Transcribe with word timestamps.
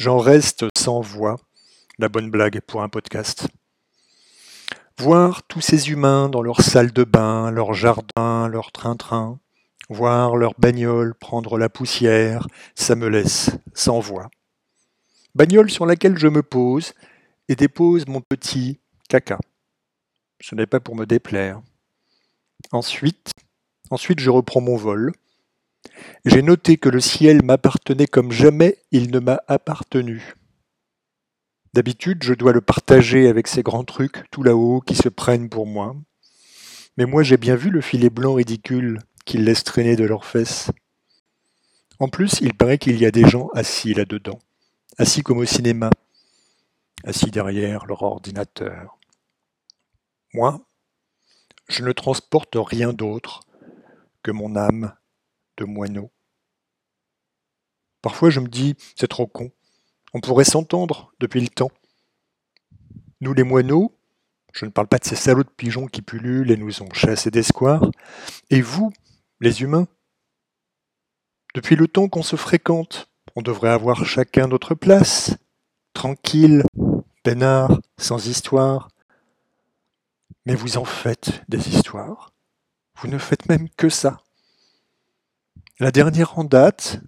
J'en 0.00 0.16
reste 0.16 0.64
sans 0.78 1.02
voix. 1.02 1.36
La 1.98 2.08
bonne 2.08 2.30
blague 2.30 2.62
pour 2.62 2.82
un 2.82 2.88
podcast. 2.88 3.48
Voir 4.96 5.42
tous 5.42 5.60
ces 5.60 5.90
humains 5.90 6.30
dans 6.30 6.40
leur 6.40 6.62
salle 6.62 6.90
de 6.90 7.04
bain, 7.04 7.50
leur 7.50 7.74
jardin, 7.74 8.48
leur 8.48 8.72
train-train, 8.72 9.38
voir 9.90 10.36
leur 10.36 10.54
bagnole 10.56 11.14
prendre 11.14 11.58
la 11.58 11.68
poussière, 11.68 12.46
ça 12.74 12.94
me 12.94 13.08
laisse 13.08 13.50
sans 13.74 14.00
voix. 14.00 14.30
Bagnole 15.34 15.70
sur 15.70 15.84
laquelle 15.84 16.16
je 16.16 16.28
me 16.28 16.42
pose 16.42 16.94
et 17.48 17.54
dépose 17.54 18.06
mon 18.06 18.22
petit 18.22 18.80
caca. 19.10 19.38
Ce 20.40 20.54
n'est 20.54 20.64
pas 20.64 20.80
pour 20.80 20.96
me 20.96 21.04
déplaire. 21.04 21.60
Ensuite, 22.72 23.32
ensuite 23.90 24.20
je 24.20 24.30
reprends 24.30 24.62
mon 24.62 24.76
vol. 24.76 25.12
J'ai 26.24 26.42
noté 26.42 26.76
que 26.76 26.88
le 26.88 27.00
ciel 27.00 27.42
m'appartenait 27.42 28.06
comme 28.06 28.32
jamais 28.32 28.78
il 28.90 29.10
ne 29.10 29.18
m'a 29.18 29.40
appartenu. 29.48 30.34
D'habitude, 31.72 32.22
je 32.22 32.34
dois 32.34 32.52
le 32.52 32.60
partager 32.60 33.28
avec 33.28 33.46
ces 33.46 33.62
grands 33.62 33.84
trucs 33.84 34.28
tout 34.30 34.42
là-haut 34.42 34.80
qui 34.80 34.96
se 34.96 35.08
prennent 35.08 35.48
pour 35.48 35.66
moi. 35.66 35.94
Mais 36.96 37.06
moi, 37.06 37.22
j'ai 37.22 37.36
bien 37.36 37.54
vu 37.54 37.70
le 37.70 37.80
filet 37.80 38.10
blanc 38.10 38.34
ridicule 38.34 38.98
qu'ils 39.24 39.44
laissent 39.44 39.64
traîner 39.64 39.96
de 39.96 40.04
leurs 40.04 40.24
fesses. 40.24 40.70
En 42.00 42.08
plus, 42.08 42.40
il 42.40 42.54
paraît 42.54 42.78
qu'il 42.78 42.98
y 42.98 43.06
a 43.06 43.10
des 43.10 43.28
gens 43.28 43.48
assis 43.54 43.94
là-dedans, 43.94 44.38
assis 44.98 45.22
comme 45.22 45.38
au 45.38 45.44
cinéma, 45.44 45.90
assis 47.04 47.30
derrière 47.30 47.86
leur 47.86 48.02
ordinateur. 48.02 48.98
Moi, 50.34 50.60
je 51.68 51.84
ne 51.84 51.92
transporte 51.92 52.56
rien 52.56 52.92
d'autre 52.92 53.42
que 54.22 54.32
mon 54.32 54.56
âme 54.56 54.94
de 55.60 55.64
moineau. 55.64 56.10
Parfois 58.02 58.30
je 58.30 58.40
me 58.40 58.48
dis, 58.48 58.74
c'est 58.96 59.08
trop 59.08 59.26
con, 59.26 59.52
on 60.12 60.20
pourrait 60.20 60.44
s'entendre 60.44 61.12
depuis 61.20 61.40
le 61.40 61.48
temps. 61.48 61.70
Nous 63.20 63.34
les 63.34 63.44
moineaux, 63.44 63.96
je 64.52 64.64
ne 64.64 64.70
parle 64.70 64.88
pas 64.88 64.98
de 64.98 65.04
ces 65.04 65.16
salauds 65.16 65.44
de 65.44 65.50
pigeons 65.50 65.86
qui 65.86 66.02
pullulent 66.02 66.50
et 66.50 66.56
nous 66.56 66.82
ont 66.82 66.92
chassés 66.92 67.30
d'espoir, 67.30 67.88
et 68.48 68.62
vous, 68.62 68.90
les 69.40 69.62
humains, 69.62 69.86
depuis 71.54 71.76
le 71.76 71.88
temps 71.88 72.08
qu'on 72.08 72.22
se 72.22 72.36
fréquente, 72.36 73.10
on 73.36 73.42
devrait 73.42 73.70
avoir 73.70 74.04
chacun 74.04 74.46
notre 74.46 74.74
place, 74.74 75.36
tranquille, 75.92 76.64
peinard, 77.22 77.80
sans 77.98 78.26
histoire. 78.26 78.88
Mais 80.46 80.54
vous 80.54 80.78
en 80.78 80.84
faites 80.84 81.42
des 81.48 81.68
histoires. 81.68 82.32
Vous 82.96 83.08
ne 83.08 83.18
faites 83.18 83.48
même 83.48 83.68
que 83.70 83.88
ça. 83.88 84.22
La 85.80 85.90
dernière 85.90 86.38
en 86.38 86.44
date, 86.44 87.00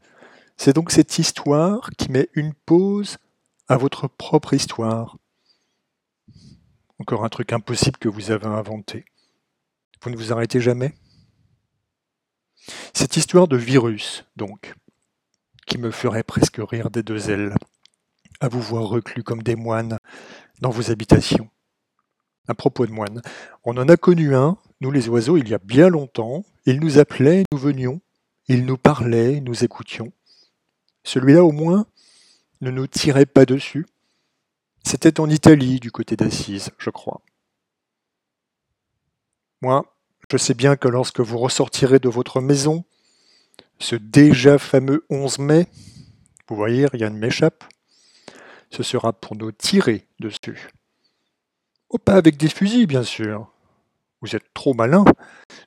c'est 0.56 0.72
donc 0.72 0.92
cette 0.92 1.18
histoire 1.18 1.90
qui 1.98 2.10
met 2.10 2.30
une 2.32 2.54
pause 2.54 3.18
à 3.68 3.76
votre 3.76 4.08
propre 4.08 4.54
histoire. 4.54 5.18
Encore 6.98 7.22
un 7.22 7.28
truc 7.28 7.52
impossible 7.52 7.98
que 7.98 8.08
vous 8.08 8.30
avez 8.30 8.46
inventé. 8.46 9.04
Vous 10.00 10.08
ne 10.08 10.16
vous 10.16 10.32
arrêtez 10.32 10.58
jamais? 10.58 10.94
Cette 12.94 13.18
histoire 13.18 13.46
de 13.46 13.58
virus, 13.58 14.24
donc, 14.36 14.74
qui 15.66 15.76
me 15.76 15.90
ferait 15.90 16.22
presque 16.22 16.58
rire 16.58 16.88
des 16.88 17.02
deux 17.02 17.28
ailes, 17.28 17.54
à 18.40 18.48
vous 18.48 18.62
voir 18.62 18.84
reclus 18.84 19.22
comme 19.22 19.42
des 19.42 19.54
moines 19.54 19.98
dans 20.62 20.70
vos 20.70 20.90
habitations. 20.90 21.50
À 22.48 22.54
propos 22.54 22.86
de 22.86 22.92
moines, 22.92 23.20
on 23.64 23.76
en 23.76 23.90
a 23.90 23.98
connu 23.98 24.34
un, 24.34 24.56
nous 24.80 24.90
les 24.90 25.10
oiseaux, 25.10 25.36
il 25.36 25.50
y 25.50 25.54
a 25.54 25.58
bien 25.58 25.90
longtemps. 25.90 26.46
Il 26.64 26.80
nous 26.80 26.98
appelait, 26.98 27.42
nous 27.52 27.58
venions. 27.58 28.00
Il 28.48 28.64
nous 28.64 28.76
parlait, 28.76 29.40
nous 29.40 29.64
écoutions. 29.64 30.12
Celui-là, 31.04 31.44
au 31.44 31.52
moins, 31.52 31.86
ne 32.60 32.70
nous 32.70 32.86
tirait 32.86 33.26
pas 33.26 33.44
dessus. 33.44 33.86
C'était 34.84 35.20
en 35.20 35.30
Italie, 35.30 35.80
du 35.80 35.90
côté 35.90 36.16
d'Assise, 36.16 36.70
je 36.78 36.90
crois. 36.90 37.20
Moi, 39.60 39.96
je 40.30 40.36
sais 40.36 40.54
bien 40.54 40.76
que 40.76 40.88
lorsque 40.88 41.20
vous 41.20 41.38
ressortirez 41.38 41.98
de 41.98 42.08
votre 42.08 42.40
maison, 42.40 42.84
ce 43.78 43.96
déjà 43.96 44.58
fameux 44.58 45.04
11 45.08 45.38
mai, 45.38 45.66
vous 46.48 46.56
voyez, 46.56 46.86
rien 46.86 47.10
ne 47.10 47.18
m'échappe, 47.18 47.64
ce 48.70 48.82
sera 48.82 49.12
pour 49.12 49.36
nous 49.36 49.52
tirer 49.52 50.08
dessus. 50.18 50.70
Oh, 51.90 51.98
pas 51.98 52.14
avec 52.14 52.36
des 52.36 52.48
fusils, 52.48 52.86
bien 52.86 53.02
sûr. 53.02 53.51
Vous 54.22 54.36
êtes 54.36 54.54
trop 54.54 54.72
malins. 54.72 55.04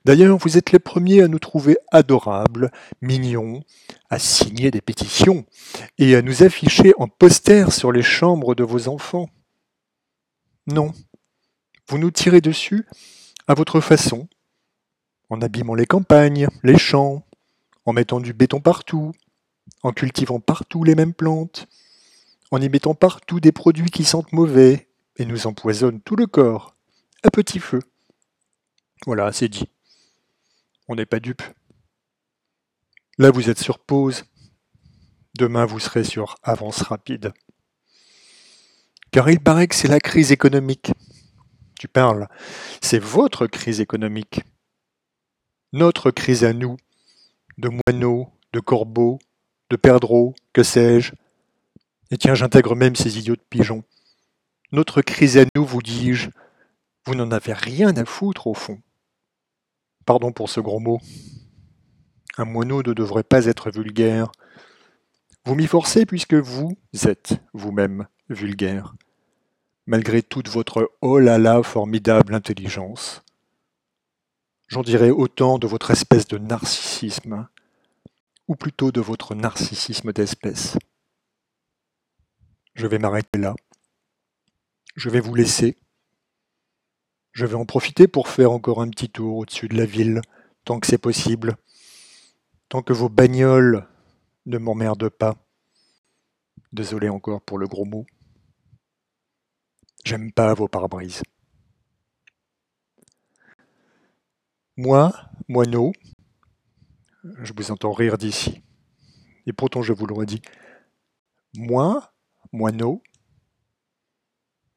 D'ailleurs, 0.06 0.38
vous 0.38 0.56
êtes 0.56 0.72
les 0.72 0.78
premiers 0.78 1.20
à 1.20 1.28
nous 1.28 1.38
trouver 1.38 1.76
adorables, 1.92 2.72
mignons, 3.02 3.62
à 4.08 4.18
signer 4.18 4.70
des 4.70 4.80
pétitions 4.80 5.44
et 5.98 6.16
à 6.16 6.22
nous 6.22 6.42
afficher 6.42 6.94
en 6.96 7.06
poster 7.06 7.70
sur 7.70 7.92
les 7.92 8.02
chambres 8.02 8.54
de 8.54 8.64
vos 8.64 8.88
enfants. 8.88 9.28
Non, 10.66 10.92
vous 11.88 11.98
nous 11.98 12.10
tirez 12.10 12.40
dessus 12.40 12.86
à 13.46 13.52
votre 13.52 13.80
façon, 13.80 14.26
en 15.28 15.42
abîmant 15.42 15.74
les 15.74 15.86
campagnes, 15.86 16.48
les 16.62 16.78
champs, 16.78 17.26
en 17.84 17.92
mettant 17.92 18.20
du 18.20 18.32
béton 18.32 18.60
partout, 18.60 19.12
en 19.82 19.92
cultivant 19.92 20.40
partout 20.40 20.82
les 20.82 20.94
mêmes 20.94 21.14
plantes, 21.14 21.68
en 22.50 22.60
y 22.62 22.70
mettant 22.70 22.94
partout 22.94 23.38
des 23.38 23.52
produits 23.52 23.90
qui 23.90 24.04
sentent 24.04 24.32
mauvais 24.32 24.88
et 25.18 25.26
nous 25.26 25.46
empoisonnent 25.46 26.00
tout 26.00 26.16
le 26.16 26.26
corps, 26.26 26.74
à 27.22 27.30
petit 27.30 27.58
feu. 27.58 27.80
Voilà, 29.04 29.32
c'est 29.32 29.48
dit. 29.48 29.68
On 30.88 30.94
n'est 30.94 31.06
pas 31.06 31.20
dupe. 31.20 31.42
Là, 33.18 33.30
vous 33.30 33.50
êtes 33.50 33.58
sur 33.58 33.78
pause. 33.78 34.24
Demain, 35.38 35.66
vous 35.66 35.80
serez 35.80 36.04
sur 36.04 36.36
avance 36.42 36.82
rapide. 36.82 37.32
Car 39.10 39.28
il 39.30 39.40
paraît 39.40 39.68
que 39.68 39.74
c'est 39.74 39.88
la 39.88 40.00
crise 40.00 40.32
économique. 40.32 40.92
Tu 41.78 41.88
parles. 41.88 42.28
C'est 42.80 42.98
votre 42.98 43.46
crise 43.46 43.80
économique. 43.80 44.40
Notre 45.72 46.10
crise 46.10 46.44
à 46.44 46.52
nous, 46.52 46.76
de 47.58 47.68
moineaux, 47.68 48.30
de 48.52 48.60
corbeaux, 48.60 49.18
de 49.70 49.76
perdreaux, 49.76 50.34
que 50.52 50.62
sais-je. 50.62 51.12
Et 52.10 52.16
tiens, 52.16 52.34
j'intègre 52.34 52.74
même 52.76 52.96
ces 52.96 53.18
idiots 53.18 53.36
de 53.36 53.44
pigeons. 53.50 53.84
Notre 54.72 55.02
crise 55.02 55.36
à 55.38 55.44
nous, 55.54 55.64
vous 55.64 55.82
dis-je, 55.82 56.30
vous 57.06 57.14
n'en 57.14 57.30
avez 57.30 57.52
rien 57.52 57.96
à 57.96 58.04
foutre 58.04 58.48
au 58.48 58.54
fond. 58.54 58.82
Pardon 60.04 60.32
pour 60.32 60.50
ce 60.50 60.60
gros 60.60 60.80
mot. 60.80 61.00
Un 62.36 62.44
moineau 62.44 62.82
ne 62.82 62.92
devrait 62.92 63.22
pas 63.22 63.46
être 63.46 63.70
vulgaire. 63.70 64.32
Vous 65.44 65.54
m'y 65.54 65.68
forcez 65.68 66.04
puisque 66.04 66.34
vous 66.34 66.76
êtes 67.04 67.40
vous-même 67.54 68.08
vulgaire, 68.28 68.96
malgré 69.86 70.20
toute 70.20 70.48
votre 70.48 70.90
oh 71.00 71.20
là 71.20 71.38
là 71.38 71.62
formidable 71.62 72.34
intelligence. 72.34 73.22
J'en 74.66 74.82
dirais 74.82 75.10
autant 75.10 75.58
de 75.58 75.68
votre 75.68 75.92
espèce 75.92 76.26
de 76.26 76.38
narcissisme, 76.38 77.46
ou 78.48 78.56
plutôt 78.56 78.90
de 78.90 79.00
votre 79.00 79.36
narcissisme 79.36 80.12
d'espèce. 80.12 80.76
Je 82.74 82.88
vais 82.88 82.98
m'arrêter 82.98 83.38
là. 83.38 83.54
Je 84.96 85.08
vais 85.08 85.20
vous 85.20 85.36
laisser 85.36 85.76
je 87.36 87.44
vais 87.44 87.54
en 87.54 87.66
profiter 87.66 88.08
pour 88.08 88.28
faire 88.28 88.50
encore 88.50 88.80
un 88.80 88.88
petit 88.88 89.10
tour 89.10 89.36
au-dessus 89.36 89.68
de 89.68 89.76
la 89.76 89.84
ville, 89.84 90.22
tant 90.64 90.80
que 90.80 90.86
c'est 90.86 90.96
possible. 90.96 91.58
Tant 92.70 92.80
que 92.80 92.94
vos 92.94 93.10
bagnoles 93.10 93.86
ne 94.46 94.56
m'emmerdent 94.56 95.10
pas. 95.10 95.36
Désolé 96.72 97.10
encore 97.10 97.42
pour 97.42 97.58
le 97.58 97.68
gros 97.68 97.84
mot. 97.84 98.06
J'aime 100.06 100.32
pas 100.32 100.54
vos 100.54 100.66
pare-brises. 100.66 101.22
Moi, 104.78 105.12
moineau, 105.46 105.92
je 107.42 107.52
vous 107.54 107.70
entends 107.70 107.92
rire 107.92 108.16
d'ici. 108.16 108.62
Et 109.44 109.52
pourtant 109.52 109.82
je 109.82 109.92
vous 109.92 110.06
le 110.06 110.14
redis. 110.14 110.40
Moi, 111.54 112.14
moineau, 112.50 113.02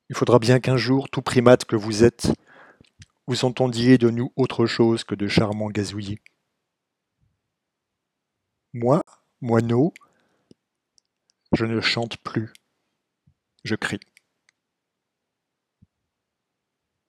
il 0.09 0.15
faudra 0.17 0.39
bien 0.39 0.59
qu'un 0.59 0.75
jour, 0.75 1.09
tout 1.09 1.21
primate 1.21 1.63
que 1.63 1.77
vous 1.77 2.03
êtes, 2.03 2.33
vous 3.29 3.45
entendiez 3.45 3.99
de 3.99 4.09
nous 4.09 4.33
autre 4.37 4.65
chose 4.65 5.03
que 5.03 5.13
de 5.13 5.27
charmants 5.27 5.69
gazouillis. 5.69 6.17
Moi, 8.73 9.03
moineau, 9.39 9.93
je 11.51 11.65
ne 11.65 11.79
chante 11.79 12.17
plus, 12.17 12.51
je 13.63 13.75
crie. 13.75 13.99